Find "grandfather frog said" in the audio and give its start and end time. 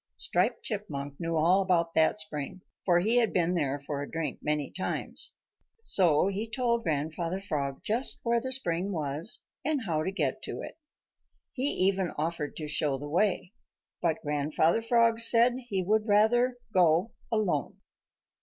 14.23-15.53